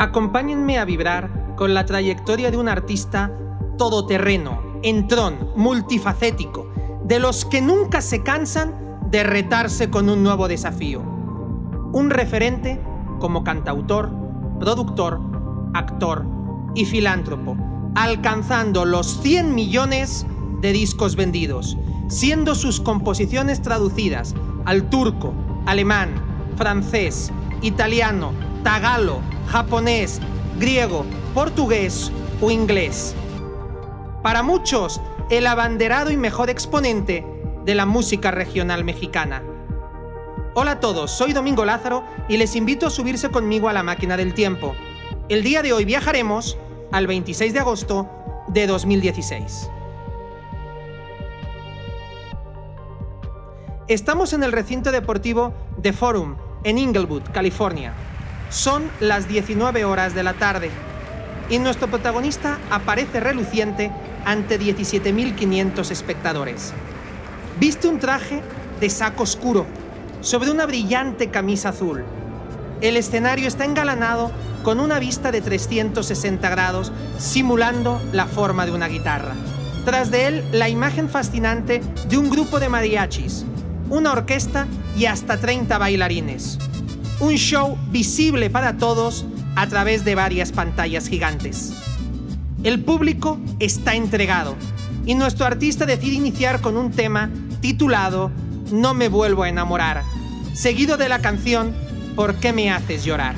Acompáñenme 0.00 0.78
a 0.78 0.86
vibrar 0.86 1.54
con 1.56 1.74
la 1.74 1.84
trayectoria 1.84 2.50
de 2.50 2.56
un 2.56 2.70
artista 2.70 3.36
todoterreno, 3.76 4.62
entrón, 4.82 5.50
multifacético, 5.56 6.72
de 7.04 7.18
los 7.18 7.44
que 7.44 7.60
nunca 7.60 8.00
se 8.00 8.22
cansan 8.22 8.98
de 9.10 9.24
retarse 9.24 9.90
con 9.90 10.08
un 10.08 10.22
nuevo 10.22 10.48
desafío. 10.48 11.02
Un 11.92 12.08
referente 12.08 12.80
como 13.18 13.44
cantautor, 13.44 14.10
productor, 14.58 15.20
actor 15.74 16.24
y 16.74 16.86
filántropo, 16.86 17.58
alcanzando 17.94 18.86
los 18.86 19.20
100 19.20 19.54
millones 19.54 20.24
de 20.62 20.72
discos 20.72 21.14
vendidos, 21.14 21.76
siendo 22.08 22.54
sus 22.54 22.80
composiciones 22.80 23.60
traducidas 23.60 24.34
al 24.64 24.88
turco, 24.88 25.34
alemán, 25.66 26.08
francés, 26.56 27.30
italiano, 27.60 28.32
tagalo, 28.62 29.20
japonés, 29.46 30.20
griego, 30.58 31.04
portugués 31.34 32.12
o 32.40 32.50
inglés. 32.50 33.14
Para 34.22 34.42
muchos, 34.42 35.00
el 35.30 35.46
abanderado 35.46 36.10
y 36.10 36.16
mejor 36.16 36.50
exponente 36.50 37.24
de 37.64 37.74
la 37.74 37.86
música 37.86 38.30
regional 38.30 38.84
mexicana. 38.84 39.42
Hola 40.54 40.72
a 40.72 40.80
todos, 40.80 41.10
soy 41.10 41.32
Domingo 41.32 41.64
Lázaro 41.64 42.04
y 42.28 42.36
les 42.36 42.56
invito 42.56 42.86
a 42.86 42.90
subirse 42.90 43.30
conmigo 43.30 43.68
a 43.68 43.72
la 43.72 43.82
máquina 43.82 44.16
del 44.16 44.34
tiempo. 44.34 44.74
El 45.28 45.42
día 45.42 45.62
de 45.62 45.72
hoy 45.72 45.84
viajaremos 45.84 46.58
al 46.92 47.06
26 47.06 47.52
de 47.52 47.60
agosto 47.60 48.10
de 48.48 48.66
2016. 48.66 49.70
Estamos 53.86 54.32
en 54.32 54.42
el 54.42 54.52
recinto 54.52 54.92
deportivo 54.92 55.52
The 55.80 55.92
Forum, 55.92 56.36
en 56.64 56.78
Inglewood, 56.78 57.22
California. 57.32 57.94
Son 58.50 58.90
las 58.98 59.28
19 59.28 59.84
horas 59.84 60.12
de 60.12 60.24
la 60.24 60.34
tarde 60.34 60.70
y 61.48 61.60
nuestro 61.60 61.86
protagonista 61.86 62.58
aparece 62.68 63.20
reluciente 63.20 63.92
ante 64.24 64.58
17.500 64.58 65.88
espectadores. 65.92 66.72
Viste 67.60 67.86
un 67.86 68.00
traje 68.00 68.42
de 68.80 68.90
saco 68.90 69.22
oscuro 69.22 69.66
sobre 70.20 70.50
una 70.50 70.66
brillante 70.66 71.30
camisa 71.30 71.68
azul. 71.68 72.04
El 72.80 72.96
escenario 72.96 73.46
está 73.46 73.64
engalanado 73.64 74.32
con 74.64 74.80
una 74.80 74.98
vista 74.98 75.30
de 75.30 75.42
360 75.42 76.48
grados 76.50 76.90
simulando 77.18 78.02
la 78.12 78.26
forma 78.26 78.66
de 78.66 78.72
una 78.72 78.88
guitarra. 78.88 79.34
Tras 79.84 80.10
de 80.10 80.26
él, 80.26 80.44
la 80.50 80.68
imagen 80.68 81.08
fascinante 81.08 81.82
de 82.08 82.18
un 82.18 82.28
grupo 82.28 82.58
de 82.58 82.68
mariachis, 82.68 83.44
una 83.90 84.10
orquesta 84.10 84.66
y 84.96 85.06
hasta 85.06 85.36
30 85.36 85.78
bailarines. 85.78 86.58
Un 87.20 87.36
show 87.36 87.76
visible 87.90 88.48
para 88.48 88.78
todos 88.78 89.26
a 89.54 89.66
través 89.66 90.06
de 90.06 90.14
varias 90.14 90.52
pantallas 90.52 91.06
gigantes. 91.06 91.74
El 92.64 92.82
público 92.82 93.38
está 93.58 93.94
entregado 93.94 94.56
y 95.04 95.14
nuestro 95.14 95.44
artista 95.44 95.84
decide 95.84 96.14
iniciar 96.14 96.62
con 96.62 96.78
un 96.78 96.90
tema 96.92 97.28
titulado 97.60 98.30
No 98.72 98.94
me 98.94 99.08
vuelvo 99.08 99.42
a 99.42 99.50
enamorar, 99.50 100.02
seguido 100.54 100.96
de 100.96 101.10
la 101.10 101.20
canción 101.20 101.74
¿Por 102.16 102.36
qué 102.36 102.54
me 102.54 102.70
haces 102.70 103.04
llorar? 103.04 103.34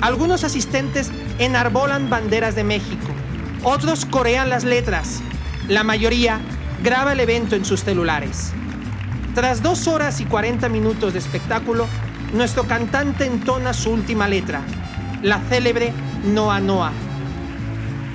Algunos 0.00 0.42
asistentes 0.44 1.10
enarbolan 1.38 2.08
banderas 2.08 2.54
de 2.54 2.64
México, 2.64 3.08
otros 3.62 4.06
corean 4.06 4.48
las 4.48 4.64
letras, 4.64 5.20
la 5.68 5.84
mayoría 5.84 6.40
graba 6.82 7.12
el 7.12 7.20
evento 7.20 7.56
en 7.56 7.66
sus 7.66 7.84
celulares. 7.84 8.52
Tras 9.34 9.62
dos 9.62 9.86
horas 9.86 10.20
y 10.20 10.24
40 10.24 10.68
minutos 10.70 11.12
de 11.12 11.18
espectáculo, 11.18 11.86
nuestro 12.32 12.66
cantante 12.66 13.24
entona 13.24 13.72
su 13.72 13.90
última 13.90 14.28
letra, 14.28 14.62
la 15.22 15.40
célebre 15.48 15.92
Noa 16.24 16.60
Noa. 16.60 16.92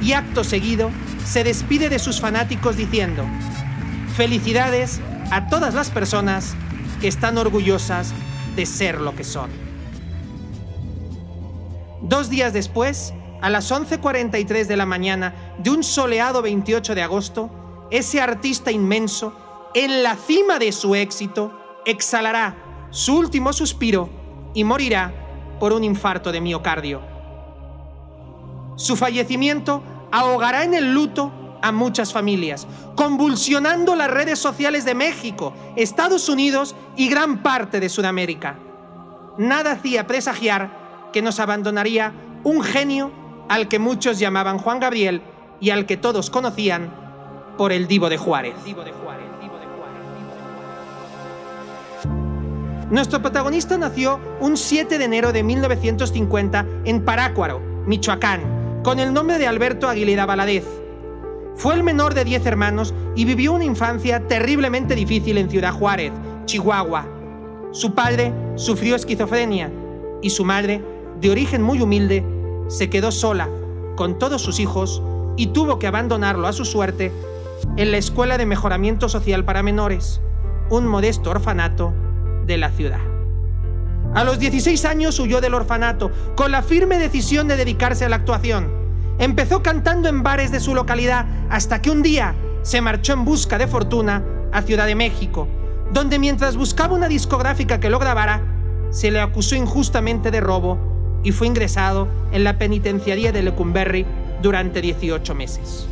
Y 0.01 0.13
acto 0.13 0.43
seguido, 0.43 0.89
se 1.25 1.43
despide 1.43 1.89
de 1.89 1.99
sus 1.99 2.21
fanáticos 2.21 2.77
diciendo, 2.77 3.25
felicidades 4.15 5.01
a 5.31 5.47
todas 5.47 5.73
las 5.73 5.89
personas 5.89 6.55
que 7.01 7.07
están 7.07 7.37
orgullosas 7.37 8.13
de 8.55 8.65
ser 8.65 9.01
lo 9.01 9.15
que 9.15 9.23
son. 9.23 9.49
Dos 12.01 12.29
días 12.29 12.53
después, 12.53 13.13
a 13.41 13.49
las 13.49 13.71
11.43 13.71 14.65
de 14.67 14.77
la 14.77 14.85
mañana 14.85 15.33
de 15.57 15.71
un 15.71 15.83
soleado 15.83 16.41
28 16.41 16.95
de 16.95 17.01
agosto, 17.01 17.87
ese 17.91 18.21
artista 18.21 18.71
inmenso 18.71 19.35
en 19.73 20.03
la 20.03 20.15
cima 20.15 20.57
de 20.59 20.71
su 20.71 20.95
éxito, 20.95 21.51
exhalará 21.85 22.64
su 22.95 23.17
último 23.17 23.51
suspiro 23.51 24.09
y 24.53 24.63
morirá 24.63 25.11
por 25.59 25.73
un 25.73 25.83
infarto 25.83 26.31
de 26.31 26.39
miocardio. 26.39 27.01
Su 28.77 28.95
fallecimiento 28.95 29.83
ahogará 30.13 30.63
en 30.63 30.73
el 30.73 30.93
luto 30.93 31.29
a 31.61 31.73
muchas 31.73 32.13
familias, 32.13 32.65
convulsionando 32.95 33.97
las 33.97 34.09
redes 34.09 34.39
sociales 34.39 34.85
de 34.85 34.95
México, 34.95 35.53
Estados 35.75 36.29
Unidos 36.29 36.73
y 36.95 37.09
gran 37.09 37.43
parte 37.43 37.81
de 37.81 37.89
Sudamérica. 37.89 38.57
Nada 39.37 39.73
hacía 39.73 40.07
presagiar 40.07 41.09
que 41.11 41.21
nos 41.21 41.41
abandonaría 41.41 42.13
un 42.45 42.63
genio 42.63 43.11
al 43.49 43.67
que 43.67 43.77
muchos 43.77 44.19
llamaban 44.19 44.57
Juan 44.57 44.79
Gabriel 44.79 45.21
y 45.59 45.71
al 45.71 45.85
que 45.85 45.97
todos 45.97 46.29
conocían 46.29 46.95
por 47.57 47.73
el 47.73 47.89
Divo 47.89 48.07
de 48.07 48.17
Juárez. 48.17 48.55
Nuestro 52.91 53.19
protagonista 53.19 53.79
nació 53.79 54.19
un 54.39 54.57
7 54.57 54.99
de 54.99 55.05
enero 55.05 55.33
de 55.33 55.41
1950 55.41 56.67
en 56.85 57.03
Parácuaro, 57.03 57.59
Michoacán, 57.87 58.81
con 58.83 58.99
el 58.99 59.11
nombre 59.11 59.39
de 59.39 59.47
Alberto 59.47 59.89
Aguilera 59.89 60.27
Valadez. 60.27 60.65
Fue 61.55 61.73
el 61.73 61.81
menor 61.81 62.13
de 62.13 62.23
10 62.23 62.45
hermanos 62.45 62.93
y 63.15 63.25
vivió 63.25 63.53
una 63.53 63.63
infancia 63.63 64.27
terriblemente 64.27 64.93
difícil 64.93 65.39
en 65.39 65.49
Ciudad 65.49 65.73
Juárez, 65.73 66.11
Chihuahua. 66.45 67.07
Su 67.71 67.95
padre 67.95 68.31
sufrió 68.53 68.95
esquizofrenia 68.95 69.71
y 70.21 70.29
su 70.29 70.45
madre, 70.45 70.83
de 71.19 71.31
origen 71.31 71.63
muy 71.63 71.81
humilde, 71.81 72.23
se 72.67 72.91
quedó 72.91 73.11
sola 73.11 73.49
con 73.95 74.19
todos 74.19 74.43
sus 74.43 74.59
hijos 74.59 75.01
y 75.37 75.47
tuvo 75.47 75.79
que 75.79 75.87
abandonarlo 75.87 76.47
a 76.47 76.53
su 76.53 76.65
suerte 76.65 77.11
en 77.77 77.89
la 77.89 77.97
Escuela 77.97 78.37
de 78.37 78.45
Mejoramiento 78.45 79.09
Social 79.09 79.43
para 79.43 79.63
Menores, 79.63 80.21
un 80.69 80.85
modesto 80.85 81.31
orfanato 81.31 81.95
de 82.45 82.57
la 82.57 82.69
ciudad. 82.69 82.99
A 84.13 84.23
los 84.23 84.39
16 84.39 84.85
años 84.85 85.19
huyó 85.19 85.41
del 85.41 85.53
orfanato 85.53 86.11
con 86.35 86.51
la 86.51 86.61
firme 86.61 86.97
decisión 86.97 87.47
de 87.47 87.57
dedicarse 87.57 88.05
a 88.05 88.09
la 88.09 88.15
actuación. 88.15 88.71
Empezó 89.19 89.61
cantando 89.61 90.07
en 90.07 90.23
bares 90.23 90.51
de 90.51 90.59
su 90.59 90.73
localidad 90.73 91.25
hasta 91.49 91.81
que 91.81 91.91
un 91.91 92.01
día 92.01 92.35
se 92.61 92.81
marchó 92.81 93.13
en 93.13 93.25
busca 93.25 93.57
de 93.57 93.67
fortuna 93.67 94.23
a 94.51 94.61
Ciudad 94.61 94.87
de 94.87 94.95
México, 94.95 95.47
donde 95.91 96.17
mientras 96.17 96.55
buscaba 96.55 96.95
una 96.95 97.07
discográfica 97.07 97.79
que 97.79 97.89
lo 97.89 97.99
grabara, 97.99 98.41
se 98.89 99.11
le 99.11 99.19
acusó 99.19 99.55
injustamente 99.55 100.31
de 100.31 100.39
robo 100.39 100.77
y 101.23 101.31
fue 101.31 101.47
ingresado 101.47 102.07
en 102.31 102.43
la 102.43 102.57
penitenciaría 102.57 103.31
de 103.31 103.43
Lecumberri 103.43 104.05
durante 104.41 104.81
18 104.81 105.35
meses. 105.35 105.87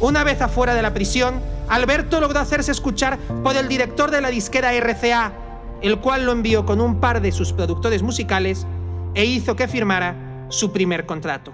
Una 0.00 0.24
vez 0.24 0.42
afuera 0.42 0.74
de 0.74 0.82
la 0.82 0.92
prisión, 0.92 1.40
Alberto 1.68 2.20
logró 2.20 2.40
hacerse 2.40 2.72
escuchar 2.72 3.18
por 3.42 3.56
el 3.56 3.68
director 3.68 4.10
de 4.10 4.20
la 4.20 4.30
disquera 4.30 4.72
RCA, 4.72 5.32
el 5.82 5.98
cual 5.98 6.26
lo 6.26 6.32
envió 6.32 6.66
con 6.66 6.80
un 6.80 7.00
par 7.00 7.20
de 7.20 7.32
sus 7.32 7.52
productores 7.52 8.02
musicales 8.02 8.66
e 9.14 9.24
hizo 9.24 9.56
que 9.56 9.68
firmara 9.68 10.46
su 10.50 10.72
primer 10.72 11.06
contrato. 11.06 11.52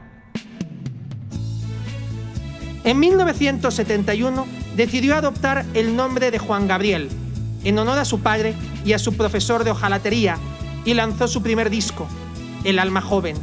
En 2.84 3.00
1971 3.00 4.46
decidió 4.76 5.16
adoptar 5.16 5.64
el 5.74 5.96
nombre 5.96 6.30
de 6.30 6.38
Juan 6.38 6.68
Gabriel, 6.68 7.08
en 7.64 7.78
honor 7.78 7.98
a 7.98 8.04
su 8.04 8.20
padre 8.20 8.54
y 8.84 8.92
a 8.92 8.98
su 8.98 9.16
profesor 9.16 9.64
de 9.64 9.72
hojalatería, 9.72 10.38
y 10.84 10.94
lanzó 10.94 11.26
su 11.26 11.42
primer 11.42 11.68
disco, 11.68 12.06
El 12.62 12.78
alma 12.78 13.00
joven, 13.00 13.36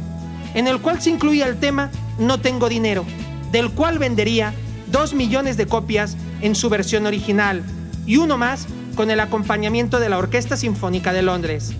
en 0.54 0.66
el 0.66 0.80
cual 0.80 1.02
se 1.02 1.10
incluía 1.10 1.46
el 1.46 1.58
tema 1.58 1.90
No 2.18 2.40
tengo 2.40 2.68
dinero, 2.68 3.04
del 3.52 3.70
cual 3.70 3.98
vendería 3.98 4.54
dos 4.90 5.12
millones 5.12 5.56
de 5.56 5.66
copias 5.66 6.16
en 6.40 6.54
su 6.54 6.70
versión 6.70 7.04
original 7.06 7.62
y 8.06 8.16
uno 8.16 8.38
más 8.38 8.66
con 8.94 9.10
el 9.10 9.20
acompañamiento 9.20 10.00
de 10.00 10.08
la 10.08 10.18
Orquesta 10.18 10.56
Sinfónica 10.56 11.12
de 11.12 11.22
Londres. 11.22 11.72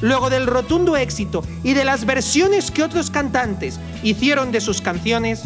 Luego 0.00 0.30
del 0.30 0.46
rotundo 0.46 0.96
éxito 0.96 1.42
y 1.62 1.74
de 1.74 1.84
las 1.84 2.04
versiones 2.04 2.70
que 2.70 2.82
otros 2.82 3.10
cantantes 3.10 3.80
hicieron 4.02 4.52
de 4.52 4.60
sus 4.60 4.80
canciones, 4.80 5.44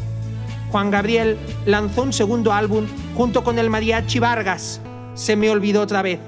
Juan 0.71 0.91
Gabriel 0.91 1.39
lanzó 1.65 2.03
un 2.03 2.13
segundo 2.13 2.53
álbum 2.53 2.87
junto 3.15 3.45
con 3.45 3.59
el 3.59 3.71
mariachi 3.71 4.19
Vargas, 4.19 4.81
Se 5.15 5.37
me 5.37 5.51
olvidó 5.51 5.83
otra 5.83 6.03
vez. 6.03 6.21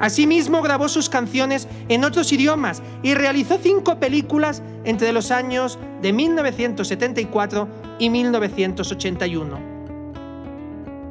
Asimismo 0.00 0.62
grabó 0.62 0.88
sus 0.88 1.08
canciones 1.08 1.66
en 1.88 2.04
otros 2.04 2.32
idiomas 2.32 2.82
y 3.02 3.14
realizó 3.14 3.58
cinco 3.60 3.98
películas 3.98 4.62
entre 4.84 5.12
los 5.12 5.30
años 5.30 5.78
de 6.02 6.12
1974 6.12 7.68
y 7.98 8.10
1981. 8.10 9.78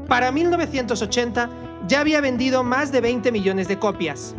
Para 0.07 0.31
1980 0.31 1.49
ya 1.87 1.99
había 1.99 2.21
vendido 2.21 2.63
más 2.63 2.91
de 2.91 3.01
20 3.01 3.31
millones 3.31 3.67
de 3.67 3.77
copias. 3.79 4.35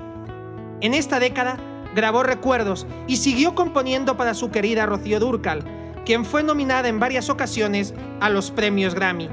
En 0.80 0.94
esta 0.94 1.20
década 1.20 1.58
grabó 1.94 2.22
recuerdos 2.22 2.86
y 3.06 3.16
siguió 3.16 3.54
componiendo 3.54 4.16
para 4.16 4.34
su 4.34 4.50
querida 4.50 4.86
Rocío 4.86 5.20
Durcal, 5.20 5.64
quien 6.04 6.24
fue 6.24 6.42
nominada 6.42 6.88
en 6.88 7.00
varias 7.00 7.28
ocasiones 7.30 7.94
a 8.20 8.30
los 8.30 8.50
premios 8.50 8.94
Grammy. 8.94 9.28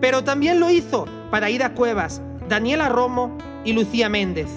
Pero 0.00 0.24
también 0.24 0.60
lo 0.60 0.70
hizo 0.70 1.06
para 1.30 1.50
Ida 1.50 1.74
Cuevas, 1.74 2.22
Daniela 2.48 2.88
Romo 2.88 3.36
y 3.64 3.72
Lucía 3.72 4.08
Méndez. 4.08 4.48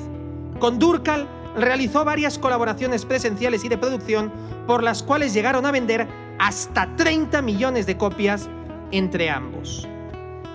Con 0.59 0.79
Durcal 0.79 1.27
realizó 1.55 2.03
varias 2.03 2.37
colaboraciones 2.37 3.05
presenciales 3.05 3.63
y 3.63 3.69
de 3.69 3.77
producción 3.77 4.31
por 4.67 4.83
las 4.83 5.03
cuales 5.03 5.33
llegaron 5.33 5.65
a 5.65 5.71
vender 5.71 6.07
hasta 6.39 6.95
30 6.95 7.41
millones 7.41 7.85
de 7.85 7.97
copias 7.97 8.49
entre 8.91 9.29
ambos. 9.29 9.87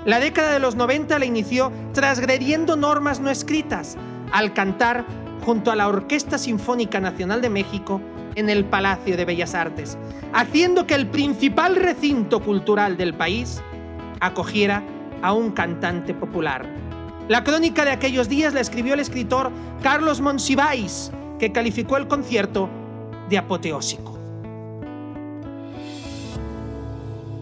La 0.06 0.18
década 0.18 0.52
de 0.52 0.60
los 0.60 0.76
90 0.76 1.18
la 1.18 1.26
inició 1.26 1.70
transgrediendo 1.92 2.74
normas 2.74 3.20
no 3.20 3.28
escritas 3.28 3.98
al 4.32 4.54
cantar 4.54 5.04
junto 5.44 5.70
a 5.70 5.76
la 5.76 5.88
Orquesta 5.88 6.38
Sinfónica 6.38 7.00
Nacional 7.00 7.42
de 7.42 7.50
México 7.50 8.00
en 8.34 8.48
el 8.48 8.64
Palacio 8.64 9.18
de 9.18 9.26
Bellas 9.26 9.54
Artes, 9.54 9.98
haciendo 10.32 10.86
que 10.86 10.94
el 10.94 11.06
principal 11.08 11.76
recinto 11.76 12.40
cultural 12.40 12.96
del 12.96 13.12
país 13.12 13.60
acogiera 14.20 14.82
a 15.20 15.34
un 15.34 15.50
cantante 15.50 16.14
popular. 16.14 16.66
La 17.28 17.44
crónica 17.44 17.84
de 17.84 17.90
aquellos 17.90 18.28
días 18.28 18.54
la 18.54 18.60
escribió 18.60 18.94
el 18.94 19.00
escritor 19.00 19.52
Carlos 19.82 20.22
Monsiváis, 20.22 21.12
que 21.38 21.52
calificó 21.52 21.98
el 21.98 22.08
concierto 22.08 22.70
de 23.28 23.36
apoteósico. 23.36 24.19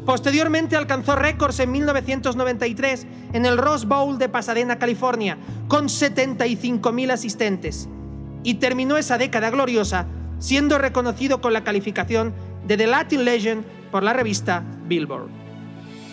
Posteriormente 0.08 0.74
alcanzó 0.74 1.16
récords 1.16 1.60
en 1.60 1.70
1993 1.70 3.06
en 3.34 3.44
el 3.44 3.58
Rose 3.58 3.84
Bowl 3.84 4.16
de 4.16 4.30
Pasadena, 4.30 4.78
California, 4.78 5.36
con 5.68 5.88
75.000 5.88 7.10
asistentes. 7.12 7.90
Y 8.42 8.54
terminó 8.54 8.96
esa 8.96 9.18
década 9.18 9.50
gloriosa 9.50 10.06
siendo 10.38 10.78
reconocido 10.78 11.42
con 11.42 11.52
la 11.52 11.62
calificación 11.62 12.32
de 12.66 12.78
The 12.78 12.86
Latin 12.86 13.26
Legend 13.26 13.66
por 13.92 14.02
la 14.02 14.14
revista 14.14 14.64
Billboard. 14.86 15.28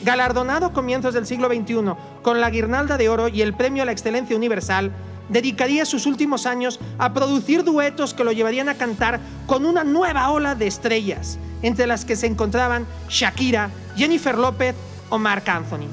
Galardonado 0.03 0.65
a 0.65 0.73
comienzos 0.73 1.13
del 1.13 1.25
siglo 1.25 1.47
XXI 1.47 1.93
con 2.21 2.41
la 2.41 2.49
Guirnalda 2.49 2.97
de 2.97 3.07
Oro 3.07 3.29
y 3.29 3.43
el 3.43 3.53
Premio 3.53 3.83
a 3.83 3.85
la 3.85 3.93
Excelencia 3.93 4.35
Universal, 4.35 4.91
dedicaría 5.29 5.85
sus 5.85 6.05
últimos 6.05 6.45
años 6.45 6.79
a 6.97 7.13
producir 7.13 7.63
duetos 7.63 8.13
que 8.13 8.23
lo 8.23 8.31
llevarían 8.31 8.69
a 8.69 8.75
cantar 8.75 9.19
con 9.47 9.65
una 9.65 9.83
nueva 9.83 10.29
ola 10.31 10.55
de 10.55 10.67
estrellas, 10.67 11.39
entre 11.61 11.87
las 11.87 12.05
que 12.05 12.15
se 12.15 12.27
encontraban 12.27 12.85
Shakira, 13.09 13.69
Jennifer 13.95 14.37
López 14.37 14.75
o 15.09 15.17
Mark 15.17 15.49
Anthony. 15.49 15.87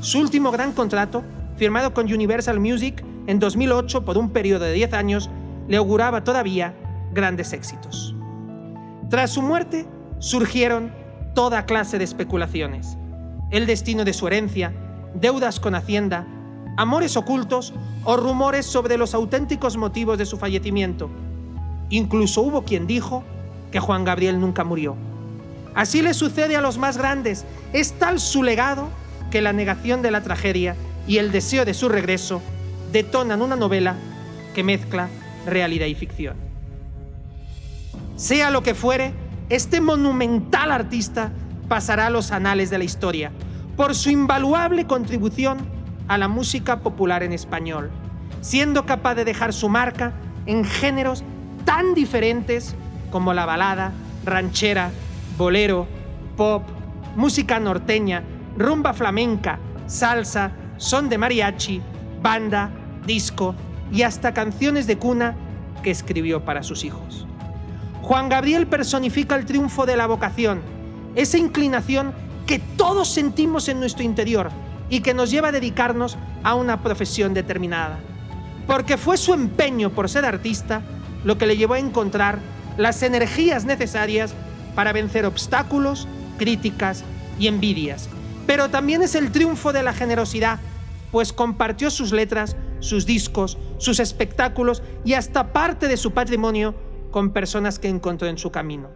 Su 0.00 0.20
último 0.20 0.50
gran 0.50 0.72
contrato, 0.72 1.24
firmado 1.56 1.92
con 1.92 2.12
Universal 2.12 2.60
Music 2.60 3.04
en 3.26 3.38
2008 3.38 4.04
por 4.04 4.16
un 4.16 4.30
periodo 4.30 4.64
de 4.64 4.72
10 4.72 4.92
años, 4.92 5.30
le 5.66 5.76
auguraba 5.76 6.24
todavía 6.24 6.74
grandes 7.12 7.52
éxitos. 7.52 8.14
Tras 9.10 9.30
su 9.30 9.42
muerte, 9.42 9.86
surgieron 10.18 10.92
toda 11.34 11.66
clase 11.66 11.98
de 11.98 12.04
especulaciones. 12.04 12.96
El 13.50 13.66
destino 13.66 14.04
de 14.04 14.12
su 14.12 14.26
herencia, 14.26 14.72
deudas 15.14 15.60
con 15.60 15.74
Hacienda, 15.74 16.26
amores 16.78 17.16
ocultos 17.16 17.74
o 18.04 18.16
rumores 18.16 18.64
sobre 18.64 18.96
los 18.96 19.12
auténticos 19.12 19.76
motivos 19.76 20.16
de 20.16 20.24
su 20.24 20.38
fallecimiento. 20.38 21.10
Incluso 21.90 22.40
hubo 22.42 22.62
quien 22.62 22.86
dijo 22.86 23.24
que 23.72 23.80
Juan 23.80 24.04
Gabriel 24.04 24.38
nunca 24.38 24.62
murió. 24.62 24.94
Así 25.74 26.02
le 26.02 26.14
sucede 26.14 26.54
a 26.54 26.60
los 26.60 26.78
más 26.78 26.96
grandes. 26.96 27.44
Es 27.72 27.98
tal 27.98 28.20
su 28.20 28.44
legado 28.44 28.90
que 29.32 29.42
la 29.42 29.52
negación 29.52 30.02
de 30.02 30.12
la 30.12 30.22
tragedia 30.22 30.76
y 31.08 31.18
el 31.18 31.32
deseo 31.32 31.64
de 31.64 31.74
su 31.74 31.88
regreso 31.88 32.40
detonan 32.92 33.42
una 33.42 33.56
novela 33.56 33.96
que 34.54 34.62
mezcla 34.62 35.08
realidad 35.46 35.86
y 35.86 35.96
ficción. 35.96 36.36
Sea 38.14 38.50
lo 38.50 38.62
que 38.62 38.74
fuere, 38.74 39.14
este 39.48 39.80
monumental 39.80 40.70
artista 40.70 41.32
pasará 41.66 42.06
a 42.06 42.10
los 42.10 42.30
anales 42.30 42.70
de 42.70 42.78
la 42.78 42.84
historia 42.84 43.32
por 43.76 43.96
su 43.96 44.10
invaluable 44.10 44.86
contribución 44.86 45.77
a 46.08 46.18
la 46.18 46.28
música 46.28 46.80
popular 46.80 47.22
en 47.22 47.32
español, 47.32 47.90
siendo 48.40 48.86
capaz 48.86 49.14
de 49.14 49.24
dejar 49.24 49.52
su 49.52 49.68
marca 49.68 50.14
en 50.46 50.64
géneros 50.64 51.22
tan 51.64 51.94
diferentes 51.94 52.74
como 53.10 53.34
la 53.34 53.46
balada, 53.46 53.92
ranchera, 54.24 54.90
bolero, 55.36 55.86
pop, 56.36 56.62
música 57.14 57.60
norteña, 57.60 58.22
rumba 58.56 58.94
flamenca, 58.94 59.58
salsa, 59.86 60.52
son 60.78 61.08
de 61.08 61.18
mariachi, 61.18 61.82
banda, 62.22 62.70
disco 63.06 63.54
y 63.92 64.02
hasta 64.02 64.32
canciones 64.34 64.86
de 64.86 64.98
cuna 64.98 65.36
que 65.82 65.90
escribió 65.90 66.44
para 66.44 66.62
sus 66.62 66.84
hijos. 66.84 67.26
Juan 68.02 68.28
Gabriel 68.28 68.66
personifica 68.66 69.36
el 69.36 69.44
triunfo 69.44 69.84
de 69.84 69.96
la 69.96 70.06
vocación, 70.06 70.62
esa 71.14 71.36
inclinación 71.36 72.12
que 72.46 72.58
todos 72.58 73.08
sentimos 73.08 73.68
en 73.68 73.80
nuestro 73.80 74.04
interior 74.04 74.50
y 74.88 75.00
que 75.00 75.14
nos 75.14 75.30
lleva 75.30 75.48
a 75.48 75.52
dedicarnos 75.52 76.16
a 76.42 76.54
una 76.54 76.82
profesión 76.82 77.34
determinada. 77.34 77.98
Porque 78.66 78.96
fue 78.96 79.16
su 79.16 79.32
empeño 79.32 79.90
por 79.90 80.08
ser 80.08 80.24
artista 80.24 80.82
lo 81.24 81.38
que 81.38 81.46
le 81.46 81.56
llevó 81.56 81.74
a 81.74 81.78
encontrar 81.78 82.38
las 82.76 83.02
energías 83.02 83.64
necesarias 83.64 84.34
para 84.74 84.92
vencer 84.92 85.26
obstáculos, 85.26 86.06
críticas 86.38 87.04
y 87.38 87.48
envidias. 87.48 88.08
Pero 88.46 88.70
también 88.70 89.02
es 89.02 89.14
el 89.14 89.32
triunfo 89.32 89.72
de 89.72 89.82
la 89.82 89.92
generosidad, 89.92 90.60
pues 91.10 91.32
compartió 91.32 91.90
sus 91.90 92.12
letras, 92.12 92.56
sus 92.80 93.04
discos, 93.04 93.58
sus 93.78 94.00
espectáculos 94.00 94.82
y 95.04 95.14
hasta 95.14 95.52
parte 95.52 95.88
de 95.88 95.96
su 95.96 96.12
patrimonio 96.12 96.74
con 97.10 97.32
personas 97.32 97.78
que 97.78 97.88
encontró 97.88 98.28
en 98.28 98.38
su 98.38 98.50
camino. 98.50 98.88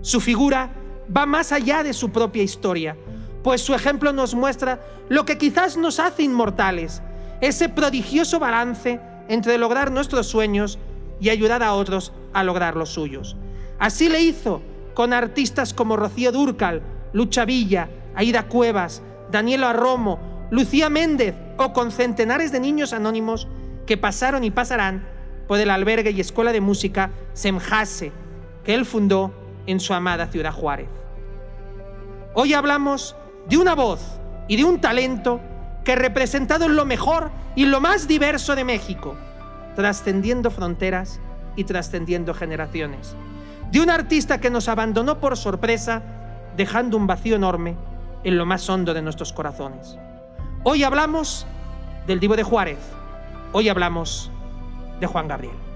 Su 0.00 0.20
figura 0.20 0.72
va 1.14 1.26
más 1.26 1.52
allá 1.52 1.82
de 1.82 1.92
su 1.92 2.10
propia 2.10 2.42
historia, 2.42 2.96
pues 3.42 3.62
su 3.62 3.74
ejemplo 3.74 4.12
nos 4.12 4.34
muestra 4.34 4.80
lo 5.08 5.24
que 5.24 5.38
quizás 5.38 5.76
nos 5.76 5.98
hace 5.98 6.22
inmortales, 6.22 7.02
ese 7.40 7.68
prodigioso 7.68 8.38
balance 8.38 9.00
entre 9.28 9.58
lograr 9.58 9.90
nuestros 9.90 10.26
sueños 10.26 10.78
y 11.20 11.30
ayudar 11.30 11.62
a 11.62 11.74
otros 11.74 12.12
a 12.32 12.44
lograr 12.44 12.76
los 12.76 12.90
suyos. 12.90 13.36
Así 13.78 14.08
le 14.08 14.20
hizo 14.20 14.62
con 14.94 15.12
artistas 15.12 15.74
como 15.74 15.96
Rocío 15.96 16.32
Durcal, 16.32 16.82
Lucha 17.12 17.44
Villa, 17.44 17.88
Aida 18.14 18.44
Cuevas, 18.44 19.02
Daniela 19.30 19.72
Romo, 19.72 20.48
Lucía 20.50 20.90
Méndez 20.90 21.34
o 21.56 21.72
con 21.72 21.90
centenares 21.90 22.52
de 22.52 22.60
niños 22.60 22.92
anónimos 22.92 23.48
que 23.86 23.96
pasaron 23.96 24.44
y 24.44 24.50
pasarán 24.50 25.06
por 25.48 25.58
el 25.58 25.70
albergue 25.70 26.10
y 26.10 26.20
escuela 26.20 26.52
de 26.52 26.60
música 26.60 27.10
Semjase, 27.32 28.12
que 28.64 28.74
él 28.74 28.84
fundó 28.84 29.32
en 29.66 29.80
su 29.80 29.94
amada 29.94 30.26
ciudad 30.26 30.52
Juárez. 30.52 30.88
Hoy 32.34 32.54
hablamos 32.54 33.16
de 33.48 33.56
una 33.56 33.74
voz 33.74 34.00
y 34.48 34.56
de 34.56 34.64
un 34.64 34.80
talento 34.80 35.40
que 35.84 35.96
representado 35.96 36.66
en 36.66 36.76
lo 36.76 36.84
mejor 36.84 37.30
y 37.54 37.66
lo 37.66 37.80
más 37.80 38.06
diverso 38.08 38.54
de 38.54 38.64
México 38.64 39.16
trascendiendo 39.74 40.50
fronteras 40.50 41.20
y 41.56 41.64
trascendiendo 41.64 42.34
generaciones. 42.34 43.14
De 43.70 43.80
un 43.80 43.90
artista 43.90 44.38
que 44.38 44.50
nos 44.50 44.68
abandonó 44.68 45.18
por 45.18 45.36
sorpresa, 45.36 46.02
dejando 46.56 46.96
un 46.96 47.06
vacío 47.06 47.36
enorme 47.36 47.76
en 48.24 48.36
lo 48.36 48.46
más 48.46 48.68
hondo 48.68 48.94
de 48.94 49.02
nuestros 49.02 49.32
corazones. 49.32 49.96
Hoy 50.64 50.84
hablamos 50.84 51.46
del 52.06 52.20
Divo 52.20 52.36
de 52.36 52.42
Juárez, 52.42 52.78
hoy 53.52 53.68
hablamos 53.68 54.30
de 55.00 55.06
Juan 55.06 55.28
Gabriel. 55.28 55.71